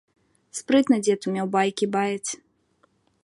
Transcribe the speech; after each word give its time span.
Спрытна 0.59 0.95
дзед 1.07 1.27
умеў 1.31 1.47
байкі 1.57 1.85
баяць. 1.97 2.29